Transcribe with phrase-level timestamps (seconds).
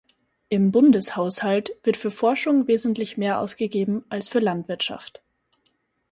[0.49, 5.21] Im Bundeshaushalt wird für Forschung wesentlich mehr ausgegeben als für Landwirtschaft.